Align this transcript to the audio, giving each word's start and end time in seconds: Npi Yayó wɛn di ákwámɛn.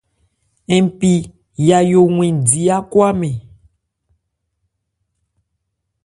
Npi 0.83 1.13
Yayó 1.67 1.99
wɛn 2.17 2.33
di 2.47 2.61
ákwámɛn. 2.77 3.35